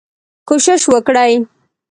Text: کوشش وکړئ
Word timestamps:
کوشش 0.49 0.81
وکړئ 0.93 1.33